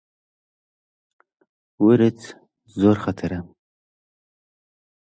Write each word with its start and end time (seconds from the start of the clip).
ورچ 1.85 2.19
زۆر 2.79 2.97
مەترسیدارە. 3.03 3.39